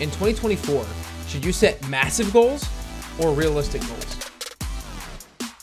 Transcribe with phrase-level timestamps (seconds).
[0.00, 0.86] In 2024,
[1.26, 2.64] should you set massive goals
[3.18, 4.30] or realistic goals?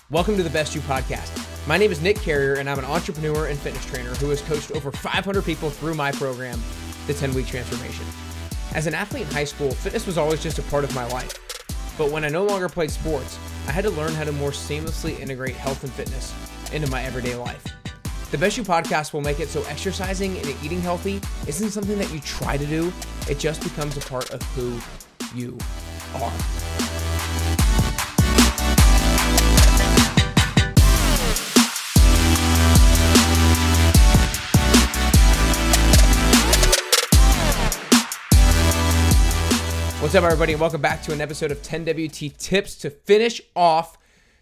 [0.10, 1.32] Welcome to the Best You podcast.
[1.66, 4.74] My name is Nick Carrier, and I'm an entrepreneur and fitness trainer who has coached
[4.74, 6.62] over 500 people through my program,
[7.08, 8.06] the 10 Week Transformation.
[8.74, 11.40] As an athlete in high school, fitness was always just a part of my life.
[11.98, 13.40] But when I no longer played sports,
[13.70, 16.34] I had to learn how to more seamlessly integrate health and fitness
[16.74, 17.66] into my everyday life.
[18.36, 22.14] The Best You podcast will make it so exercising and eating healthy isn't something that
[22.14, 22.92] you try to do,
[23.30, 24.78] it just becomes a part of who
[25.34, 25.58] you
[26.16, 26.32] are.
[40.02, 43.98] What's up, everybody, and welcome back to an episode of 10WT Tips to finish off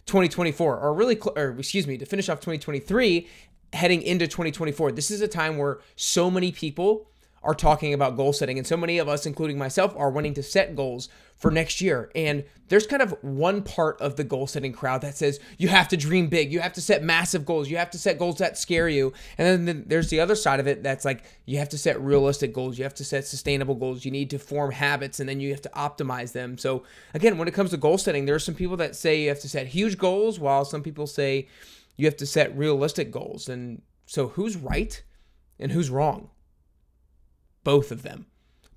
[0.07, 3.27] 2024, or really, cl- or excuse me, to finish off 2023,
[3.73, 4.91] heading into 2024.
[4.91, 7.07] This is a time where so many people
[7.43, 10.41] are talking about goal setting, and so many of us, including myself, are wanting to
[10.41, 12.09] set goals for next year.
[12.15, 15.89] And there's kind of one part of the goal setting crowd that says you have
[15.89, 18.57] to dream big, you have to set massive goals, you have to set goals that
[18.57, 19.11] scare you.
[19.37, 22.53] And then there's the other side of it that's like you have to set realistic
[22.53, 25.51] goals, you have to set sustainable goals, you need to form habits, and then you
[25.51, 26.57] have to optimize them.
[26.57, 29.29] So, again, when it comes to goal setting, there are some people that say you
[29.29, 31.49] have to set huge goals, while some people say
[31.95, 33.49] you have to set realistic goals.
[33.49, 35.01] And so, who's right
[35.59, 36.29] and who's wrong?
[37.63, 38.27] both of them.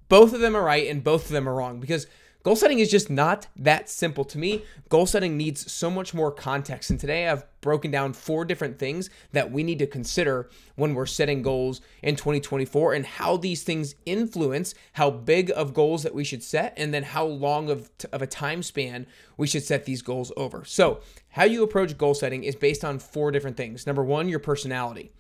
[0.09, 2.07] Both of them are right and both of them are wrong because
[2.47, 4.63] goal setting is just not that simple to me.
[4.89, 6.91] Goal setting needs so much more context.
[6.91, 11.07] And today I've broken down four different things that we need to consider when we're
[11.07, 16.23] setting goals in 2024 and how these things influence how big of goals that we
[16.23, 20.01] should set and then how long of, of a time span we should set these
[20.01, 20.65] goals over.
[20.65, 23.89] So, how you approach goal setting is based on four different things.
[23.89, 25.11] Number one, your personality.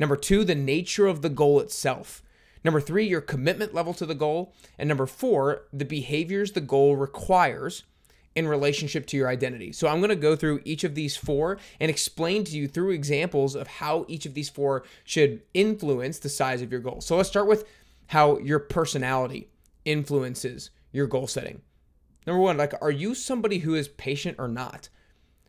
[0.00, 2.24] Number two, the nature of the goal itself.
[2.64, 4.54] Number three, your commitment level to the goal.
[4.78, 7.84] And number four, the behaviors the goal requires
[8.34, 9.72] in relationship to your identity.
[9.72, 12.90] So I'm going to go through each of these four and explain to you through
[12.90, 17.00] examples of how each of these four should influence the size of your goal.
[17.00, 17.66] So let's start with
[18.06, 19.48] how your personality
[19.84, 21.60] influences your goal setting.
[22.26, 24.88] Number one, like, are you somebody who is patient or not?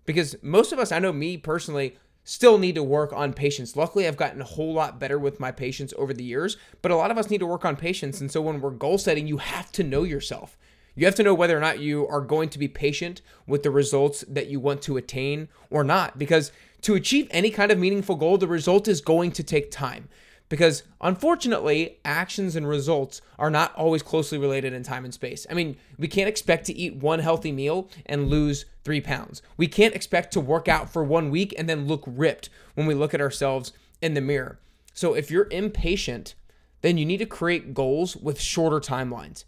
[0.06, 3.76] Because most of us, I know me personally, Still need to work on patience.
[3.76, 6.96] Luckily, I've gotten a whole lot better with my patience over the years, but a
[6.96, 8.22] lot of us need to work on patience.
[8.22, 10.58] And so when we're goal setting, you have to know yourself.
[10.96, 13.72] You have to know whether or not you are going to be patient with the
[13.72, 16.18] results that you want to attain or not.
[16.18, 16.52] Because
[16.82, 20.08] to achieve any kind of meaningful goal, the result is going to take time
[20.54, 25.48] because unfortunately, actions and results are not always closely related in time and space.
[25.50, 29.42] I mean, we can't expect to eat one healthy meal and lose three pounds.
[29.58, 32.94] We can't expect to work out for one week and then look ripped when we
[32.94, 34.60] look at ourselves in the mirror.
[34.94, 36.36] So if you're impatient,
[36.82, 39.46] then you need to create goals with shorter timelines.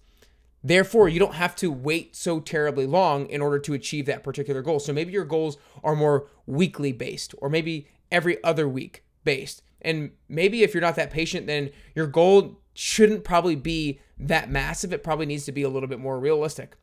[0.64, 4.64] Therefore, you don't have to wait so terribly long in order to achieve that particular
[4.64, 4.80] goal.
[4.80, 9.62] So maybe your goals are more weekly based or maybe every other week based.
[9.85, 14.91] And maybe if you're not that patient, then your goal shouldn't probably be that massive.
[14.91, 16.75] It probably needs to be a little bit more realistic.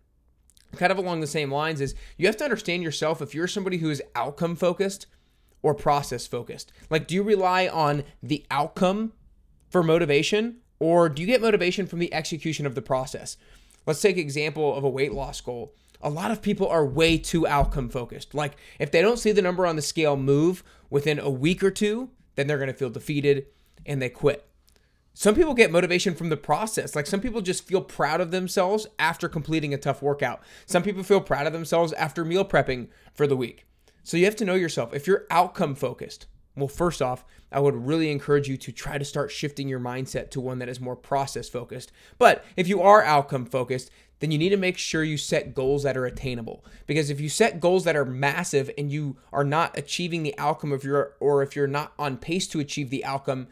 [0.76, 3.78] Kind of along the same lines is you have to understand yourself if you're somebody
[3.78, 5.06] who is outcome focused
[5.62, 6.72] or process focused.
[6.88, 9.12] Like, do you rely on the outcome
[9.68, 13.36] for motivation or do you get motivation from the execution of the process?
[13.86, 15.74] Let's take example of a weight loss goal.
[16.00, 18.34] A lot of people are way too outcome focused.
[18.34, 21.70] Like if they don't see the number on the scale move within a week or
[21.70, 23.46] two, then they're going to feel defeated
[23.86, 24.46] and they quit.
[25.14, 26.96] Some people get motivation from the process.
[26.96, 30.40] Like some people just feel proud of themselves after completing a tough workout.
[30.64, 33.66] Some people feel proud of themselves after meal prepping for the week.
[34.04, 34.94] So you have to know yourself.
[34.94, 36.26] If you're outcome focused,
[36.56, 40.30] well, first off, I would really encourage you to try to start shifting your mindset
[40.30, 41.92] to one that is more process focused.
[42.18, 43.90] But if you are outcome focused,
[44.22, 46.64] then you need to make sure you set goals that are attainable.
[46.86, 50.70] Because if you set goals that are massive and you are not achieving the outcome
[50.70, 53.48] of your, or if you're not on pace to achieve the outcome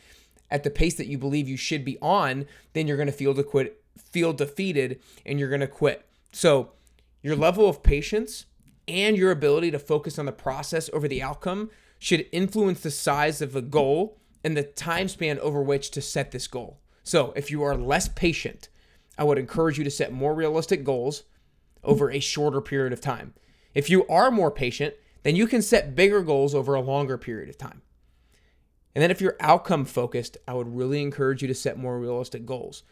[0.48, 3.34] at the pace that you believe you should be on, then you're going to feel
[3.34, 6.06] to quit, feel defeated, and you're going to quit.
[6.30, 6.70] So
[7.20, 8.46] your level of patience
[8.86, 13.42] and your ability to focus on the process over the outcome should influence the size
[13.42, 16.78] of the goal and the time span over which to set this goal.
[17.02, 18.68] So if you are less patient
[19.18, 21.24] I would encourage you to set more realistic goals
[21.82, 23.34] over a shorter period of time.
[23.74, 27.48] If you are more patient, then you can set bigger goals over a longer period
[27.48, 27.82] of time.
[28.94, 32.44] And then if you're outcome focused, I would really encourage you to set more realistic
[32.44, 32.82] goals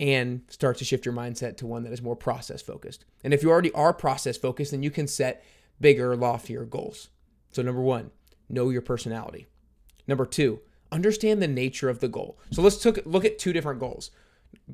[0.00, 3.04] and start to shift your mindset to one that is more process focused.
[3.22, 5.44] And if you already are process focused, then you can set
[5.80, 7.10] bigger, loftier goals.
[7.52, 8.10] So, number one,
[8.48, 9.46] know your personality.
[10.08, 10.60] Number two,
[10.90, 12.38] understand the nature of the goal.
[12.50, 14.10] So, let's look at two different goals.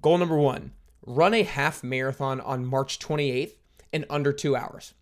[0.00, 0.72] Goal number one
[1.06, 3.52] run a half marathon on March 28th
[3.92, 4.94] in under two hours.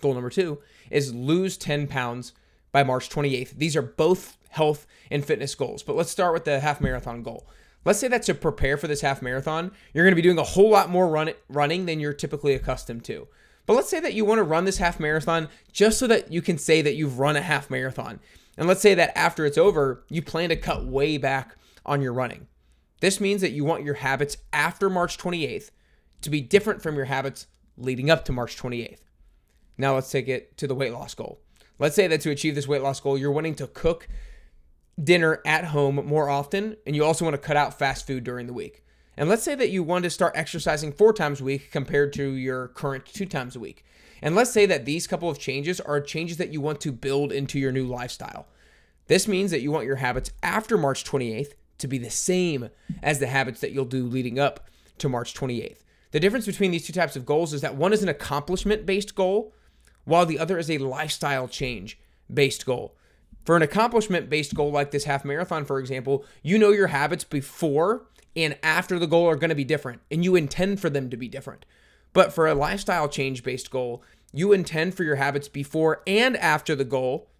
[0.00, 0.58] Goal number two
[0.90, 2.32] is lose 10 pounds
[2.70, 3.52] by March 28th.
[3.56, 7.48] These are both health and fitness goals, but let's start with the half marathon goal.
[7.84, 10.44] Let's say that to prepare for this half marathon, you're going to be doing a
[10.44, 13.28] whole lot more run- running than you're typically accustomed to.
[13.64, 16.42] But let's say that you want to run this half marathon just so that you
[16.42, 18.20] can say that you've run a half marathon.
[18.56, 22.12] And let's say that after it's over, you plan to cut way back on your
[22.12, 22.46] running.
[23.00, 25.70] This means that you want your habits after March 28th
[26.22, 27.46] to be different from your habits
[27.76, 29.00] leading up to March 28th.
[29.78, 31.40] Now let's take it to the weight loss goal.
[31.78, 34.08] Let's say that to achieve this weight loss goal, you're wanting to cook
[35.02, 38.46] dinner at home more often, and you also want to cut out fast food during
[38.46, 38.82] the week.
[39.18, 42.30] And let's say that you want to start exercising four times a week compared to
[42.32, 43.84] your current two times a week.
[44.22, 47.32] And let's say that these couple of changes are changes that you want to build
[47.32, 48.46] into your new lifestyle.
[49.06, 52.70] This means that you want your habits after March 28th to be the same
[53.02, 54.68] as the habits that you'll do leading up
[54.98, 55.78] to March 28th.
[56.12, 59.14] The difference between these two types of goals is that one is an accomplishment based
[59.14, 59.52] goal,
[60.04, 61.98] while the other is a lifestyle change
[62.32, 62.96] based goal.
[63.44, 67.24] For an accomplishment based goal like this half marathon, for example, you know your habits
[67.24, 71.10] before and after the goal are going to be different, and you intend for them
[71.10, 71.64] to be different.
[72.12, 74.02] But for a lifestyle change based goal,
[74.32, 77.30] you intend for your habits before and after the goal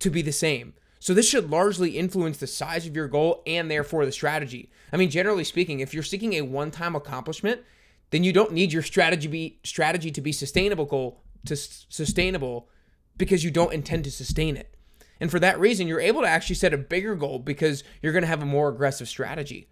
[0.00, 0.74] to be the same.
[1.02, 4.70] So this should largely influence the size of your goal and therefore the strategy.
[4.92, 7.62] I mean, generally speaking, if you're seeking a one-time accomplishment,
[8.10, 12.68] then you don't need your strategy be strategy to be sustainable goal to s- sustainable
[13.16, 14.76] because you don't intend to sustain it.
[15.18, 18.22] And for that reason, you're able to actually set a bigger goal because you're going
[18.22, 19.68] to have a more aggressive strategy.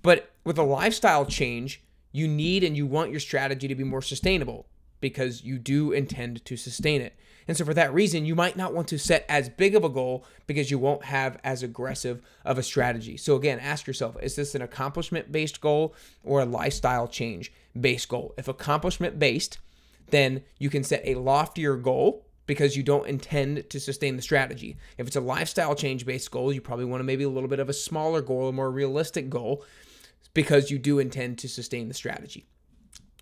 [0.00, 4.00] But with a lifestyle change, you need and you want your strategy to be more
[4.00, 4.66] sustainable
[5.04, 7.14] because you do intend to sustain it.
[7.46, 9.90] And so, for that reason, you might not want to set as big of a
[9.90, 13.18] goal because you won't have as aggressive of a strategy.
[13.18, 18.08] So, again, ask yourself is this an accomplishment based goal or a lifestyle change based
[18.08, 18.32] goal?
[18.38, 19.58] If accomplishment based,
[20.08, 24.78] then you can set a loftier goal because you don't intend to sustain the strategy.
[24.96, 27.60] If it's a lifestyle change based goal, you probably want to maybe a little bit
[27.60, 29.66] of a smaller goal, a more realistic goal
[30.32, 32.46] because you do intend to sustain the strategy.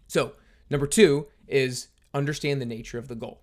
[0.07, 0.35] So,
[0.71, 3.43] number two is understand the nature of the goal.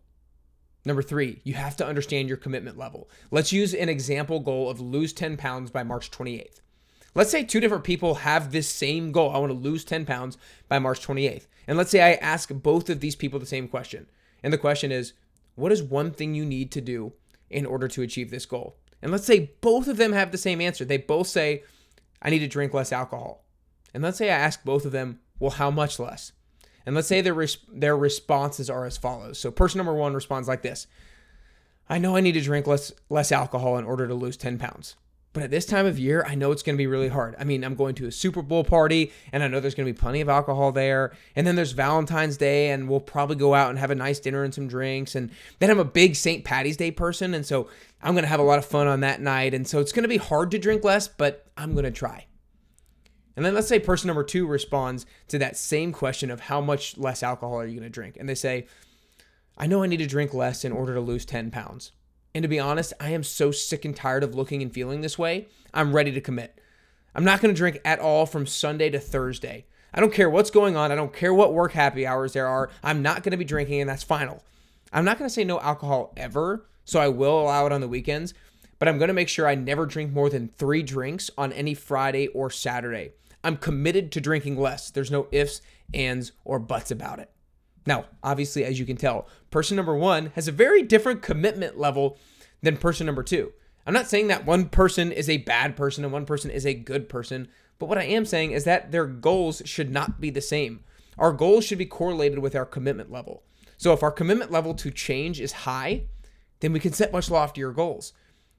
[0.85, 3.09] Number three, you have to understand your commitment level.
[3.31, 6.61] Let's use an example goal of lose 10 pounds by March 28th.
[7.15, 9.31] Let's say two different people have this same goal.
[9.31, 10.37] I want to lose 10 pounds
[10.67, 11.47] by March 28th.
[11.67, 14.07] And let's say I ask both of these people the same question.
[14.41, 15.13] And the question is,
[15.55, 17.13] what is one thing you need to do
[17.49, 18.77] in order to achieve this goal?
[19.01, 20.85] And let's say both of them have the same answer.
[20.85, 21.63] They both say,
[22.21, 23.45] I need to drink less alcohol.
[23.93, 26.31] And let's say I ask both of them, well, how much less?
[26.85, 29.37] And let's say their res- their responses are as follows.
[29.39, 30.87] So person number one responds like this:
[31.89, 34.95] I know I need to drink less less alcohol in order to lose 10 pounds.
[35.31, 37.35] But at this time of year, I know it's going to be really hard.
[37.39, 39.93] I mean, I'm going to a Super Bowl party, and I know there's going to
[39.93, 41.11] be plenty of alcohol there.
[41.35, 44.43] And then there's Valentine's Day, and we'll probably go out and have a nice dinner
[44.43, 45.13] and some drinks.
[45.13, 45.29] And
[45.59, 46.43] then I'm a big St.
[46.43, 47.69] Patty's Day person, and so
[48.01, 49.53] I'm going to have a lot of fun on that night.
[49.53, 52.25] And so it's going to be hard to drink less, but I'm going to try.
[53.39, 56.97] And then let's say person number two responds to that same question of how much
[56.97, 58.18] less alcohol are you going to drink?
[58.19, 58.68] And they say,
[59.57, 61.94] I know I need to drink less in order to lose 10 pounds.
[62.36, 65.18] And to be honest, I am so sick and tired of looking and feeling this
[65.18, 65.47] way.
[65.74, 66.59] I'm ready to commit.
[67.15, 69.68] I'm not going to drink at all from Sunday to Thursday.
[69.94, 70.92] I don't care what's going on.
[70.92, 72.69] I don't care what work happy hours there are.
[72.83, 74.44] I'm not going to be drinking, and that's final.
[74.92, 77.87] I'm not going to say no alcohol ever, so I will allow it on the
[77.87, 78.33] weekends,
[78.80, 81.73] but I'm going to make sure I never drink more than three drinks on any
[81.73, 83.13] Friday or Saturday.
[83.43, 84.91] I'm committed to drinking less.
[84.91, 85.61] There's no ifs,
[85.93, 87.31] ands, or buts about it.
[87.85, 92.17] Now, obviously, as you can tell, person number one has a very different commitment level
[92.61, 93.53] than person number two.
[93.87, 96.73] I'm not saying that one person is a bad person and one person is a
[96.73, 97.47] good person,
[97.79, 100.83] but what I am saying is that their goals should not be the same.
[101.17, 103.43] Our goals should be correlated with our commitment level.
[103.77, 106.03] So if our commitment level to change is high,
[106.59, 108.13] then we can set much loftier goals.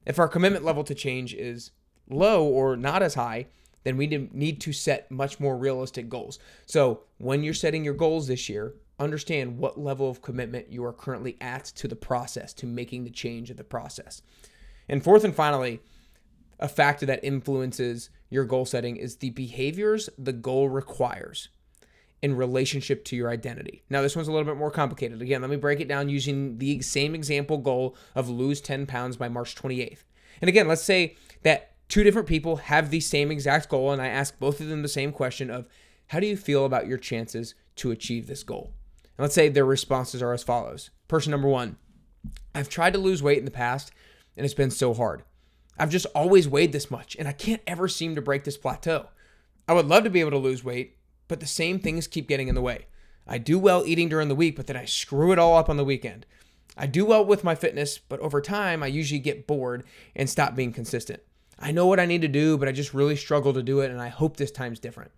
[0.07, 1.71] If our commitment level to change is
[2.09, 3.47] low or not as high,
[3.85, 6.39] then we need to set much more realistic goals.
[6.67, 10.93] So when you're setting your goals this year, understand what level of commitment you are
[10.93, 14.23] currently at to the process, to making the change of the process.
[14.89, 15.81] And fourth and finally,
[16.59, 21.49] a factor that influences your goal setting is the behaviors the goal requires
[22.23, 23.83] in relationship to your identity.
[23.89, 25.23] Now, this one's a little bit more complicated.
[25.23, 29.17] Again, let me break it down using the same example goal of lose 10 pounds
[29.17, 30.05] by March 28th.
[30.43, 34.07] And again, let's say that two different people have the same exact goal, and I
[34.07, 35.67] ask both of them the same question of
[36.07, 38.73] how do you feel about your chances to achieve this goal?
[39.03, 40.91] And let's say their responses are as follows.
[41.09, 41.77] Person number one,
[42.55, 43.93] I've tried to lose weight in the past
[44.37, 45.25] and it's been so hard.
[45.79, 49.09] I've just always weighed this much and I can't ever seem to break this plateau.
[49.69, 50.97] I would love to be able to lose weight,
[51.29, 52.87] but the same things keep getting in the way.
[53.27, 55.77] I do well eating during the week, but then I screw it all up on
[55.77, 56.27] the weekend.
[56.77, 59.85] I do well with my fitness, but over time, I usually get bored
[60.17, 61.23] and stop being consistent.
[61.61, 63.91] I know what I need to do, but I just really struggle to do it,
[63.91, 65.11] and I hope this time's different.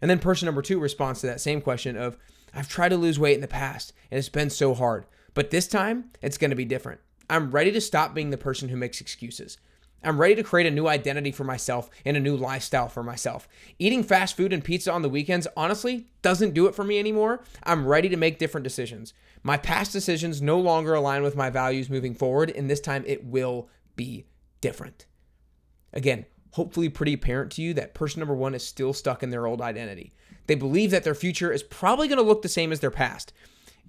[0.00, 2.16] And then person number two responds to that same question of,
[2.54, 5.66] I've tried to lose weight in the past, and it's been so hard, but this
[5.66, 7.00] time, it's gonna be different.
[7.28, 9.58] I'm ready to stop being the person who makes excuses.
[10.02, 13.48] I'm ready to create a new identity for myself and a new lifestyle for myself.
[13.78, 17.42] Eating fast food and pizza on the weekends honestly doesn't do it for me anymore.
[17.62, 19.14] I'm ready to make different decisions.
[19.42, 23.24] My past decisions no longer align with my values moving forward, and this time it
[23.24, 24.26] will be
[24.60, 25.06] different.
[25.94, 29.46] Again, hopefully pretty apparent to you that person number one is still stuck in their
[29.46, 30.12] old identity.
[30.46, 33.32] They believe that their future is probably going to look the same as their past.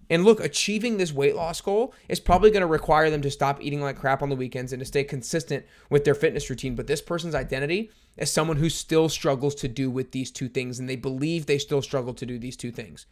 [0.09, 3.61] And look, achieving this weight loss goal is probably going to require them to stop
[3.61, 6.75] eating like crap on the weekends and to stay consistent with their fitness routine.
[6.75, 10.79] But this person's identity is someone who still struggles to do with these two things,
[10.79, 13.07] and they believe they still struggle to do these two things.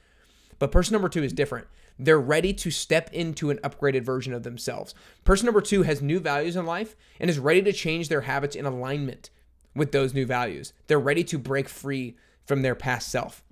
[0.60, 1.68] But person number two is different.
[2.00, 4.96] They're ready to step into an upgraded version of themselves.
[5.24, 8.56] Person number two has new values in life and is ready to change their habits
[8.56, 9.30] in alignment
[9.76, 10.74] with those new values.
[10.88, 13.44] They're ready to break free from their past self.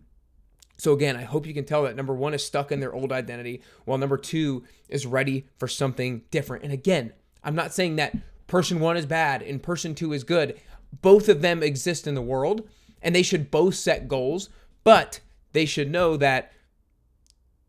[0.77, 3.11] So again, I hope you can tell that number one is stuck in their old
[3.11, 6.63] identity, while number two is ready for something different.
[6.63, 8.17] And again, I'm not saying that
[8.47, 10.59] person one is bad and person two is good.
[11.01, 12.67] Both of them exist in the world
[13.01, 14.49] and they should both set goals,
[14.83, 15.19] but
[15.53, 16.51] they should know that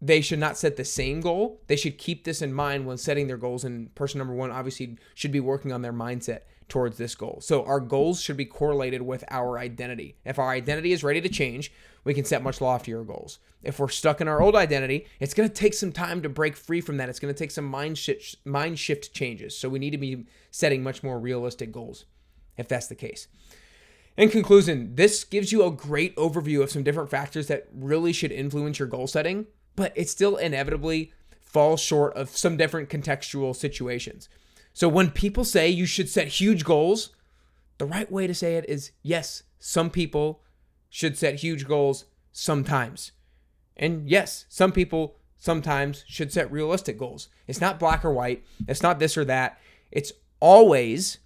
[0.04, 1.62] they should not set the same goal.
[1.68, 3.62] They should keep this in mind when setting their goals.
[3.62, 7.38] And person number one obviously should be working on their mindset towards this goal.
[7.40, 10.16] So our goals should be correlated with our identity.
[10.24, 13.38] If our identity is ready to change, we can set much loftier goals.
[13.62, 16.56] If we're stuck in our old identity, it's going to take some time to break
[16.56, 17.08] free from that.
[17.08, 19.56] It's going to take some mind shift, mind shift changes.
[19.56, 22.06] So we need to be setting much more realistic goals
[22.56, 23.28] if that's the case.
[24.16, 28.32] In conclusion, this gives you a great overview of some different factors that really should
[28.32, 34.28] influence your goal setting, but it still inevitably falls short of some different contextual situations.
[34.72, 37.10] So when people say you should set huge goals,
[37.78, 40.42] the right way to say it is yes, some people
[40.88, 43.12] should set huge goals sometimes.
[43.76, 47.28] And yes, some people sometimes should set realistic goals.
[47.46, 49.58] It's not black or white, it's not this or that.
[49.90, 51.18] It's always,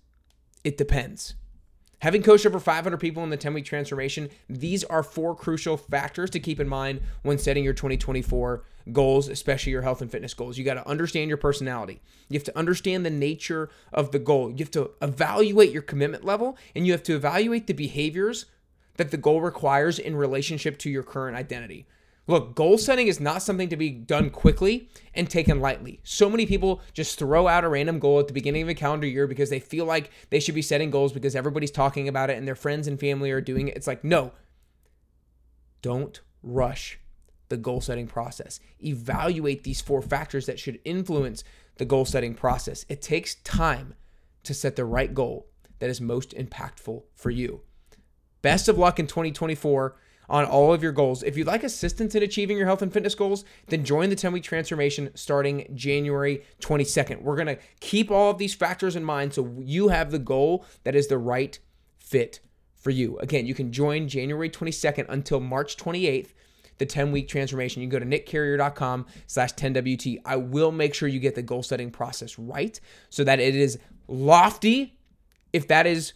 [0.64, 1.34] it depends.
[2.00, 6.28] Having coached over 500 people in the 10 week transformation, these are four crucial factors
[6.30, 8.62] to keep in mind when setting your 2024
[8.92, 10.58] goals, especially your health and fitness goals.
[10.58, 12.02] You got to understand your personality.
[12.28, 14.50] You have to understand the nature of the goal.
[14.50, 18.44] You have to evaluate your commitment level and you have to evaluate the behaviors
[18.96, 21.86] that the goal requires in relationship to your current identity.
[22.28, 26.00] Look, goal setting is not something to be done quickly and taken lightly.
[26.02, 29.06] So many people just throw out a random goal at the beginning of a calendar
[29.06, 32.36] year because they feel like they should be setting goals because everybody's talking about it
[32.36, 33.76] and their friends and family are doing it.
[33.76, 34.32] It's like, no,
[35.82, 36.98] don't rush
[37.48, 38.58] the goal setting process.
[38.84, 41.44] Evaluate these four factors that should influence
[41.76, 42.84] the goal setting process.
[42.88, 43.94] It takes time
[44.42, 45.46] to set the right goal
[45.78, 47.60] that is most impactful for you.
[48.42, 49.96] Best of luck in 2024
[50.28, 51.22] on all of your goals.
[51.22, 54.32] If you'd like assistance in achieving your health and fitness goals, then join the 10
[54.32, 57.22] week transformation starting January 22nd.
[57.22, 60.64] We're going to keep all of these factors in mind so you have the goal
[60.84, 61.58] that is the right
[61.98, 62.40] fit
[62.74, 63.18] for you.
[63.18, 66.28] Again, you can join January 22nd until March 28th.
[66.78, 67.80] The 10 week transformation.
[67.80, 70.18] You can go to nickcarrier.com slash 10WT.
[70.26, 72.78] I will make sure you get the goal setting process right
[73.08, 73.78] so that it is
[74.08, 74.98] lofty
[75.54, 76.12] if that is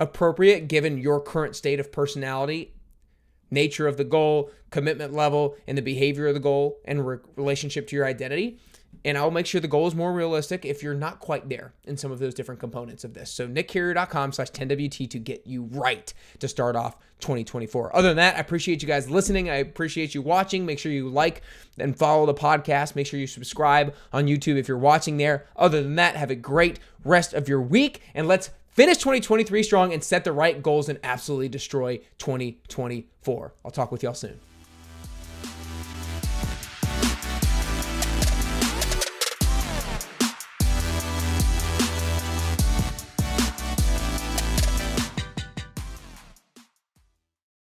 [0.00, 2.74] appropriate given your current state of personality,
[3.50, 7.86] nature of the goal, commitment level, and the behavior of the goal and re- relationship
[7.88, 8.58] to your identity.
[9.04, 11.96] And I'll make sure the goal is more realistic if you're not quite there in
[11.96, 13.30] some of those different components of this.
[13.30, 17.96] So nickcarrier.com slash 10WT to get you right to start off 2024.
[17.96, 19.48] Other than that, I appreciate you guys listening.
[19.48, 20.66] I appreciate you watching.
[20.66, 21.42] Make sure you like
[21.78, 22.94] and follow the podcast.
[22.94, 25.46] Make sure you subscribe on YouTube if you're watching there.
[25.56, 29.92] Other than that, have a great rest of your week and let's finish 2023 strong
[29.92, 33.52] and set the right goals and absolutely destroy 2024.
[33.62, 34.40] I'll talk with y'all soon.